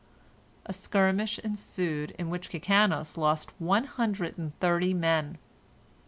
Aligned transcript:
A 0.65 0.73
skirmish 0.73 1.37
ensued, 1.37 2.15
in 2.17 2.31
which 2.31 2.49
Kikanos 2.49 3.17
lost 3.17 3.53
one 3.61 3.83
hundred 3.83 4.35
and 4.35 4.57
thirty 4.59 4.95
men. 4.95 5.37